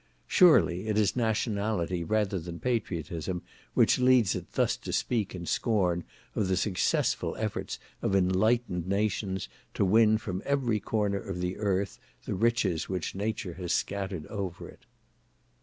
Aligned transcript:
Surely 0.25 0.87
it 0.87 0.97
is 0.97 1.15
nationality 1.15 2.03
rather 2.03 2.39
than 2.39 2.59
patriotism 2.59 3.43
which 3.75 3.99
leads 3.99 4.33
it 4.33 4.51
thus 4.53 4.75
to 4.75 4.91
speak 4.91 5.35
in 5.35 5.45
scorn 5.45 6.03
of 6.33 6.47
the 6.47 6.57
successful 6.57 7.35
efforts 7.37 7.77
of 8.01 8.15
enlightened 8.15 8.87
nations 8.87 9.47
to 9.75 9.85
win 9.85 10.17
from 10.17 10.41
every 10.43 10.79
corner 10.79 11.19
of 11.19 11.39
the 11.39 11.55
earth 11.59 11.99
the 12.25 12.33
riches 12.33 12.89
which 12.89 13.13
nature 13.13 13.53
has 13.53 13.71
scattered 13.73 14.25
over 14.25 14.67
it. 14.67 14.87